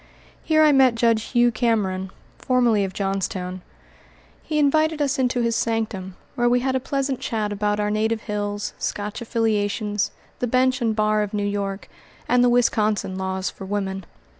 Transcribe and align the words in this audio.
Here 0.43 0.63
I 0.63 0.71
met 0.71 0.95
Judge 0.95 1.25
Hugh 1.25 1.51
Cameron, 1.51 2.09
formerly 2.39 2.83
of 2.83 2.91
Johnstown. 2.91 3.61
He 4.41 4.57
invited 4.57 4.99
us 4.99 5.19
into 5.19 5.41
his 5.41 5.55
sanctum, 5.55 6.15
where 6.33 6.49
we 6.49 6.61
had 6.61 6.73
a 6.75 6.79
pleasant 6.79 7.19
chat 7.19 7.51
about 7.53 7.79
our 7.79 7.91
native 7.91 8.21
hills, 8.21 8.73
Scotch 8.79 9.21
affiliations, 9.21 10.09
the 10.39 10.47
bench 10.47 10.81
and 10.81 10.95
bar 10.95 11.21
of 11.21 11.35
New 11.35 11.45
York, 11.45 11.87
and 12.27 12.43
the 12.43 12.49
Wisconsin 12.49 13.15
laws 13.15 13.51
for 13.51 13.63
women. 13.65 14.05